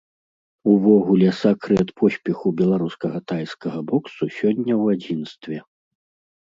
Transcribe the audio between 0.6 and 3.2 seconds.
Увогуле сакрэт поспеху беларускага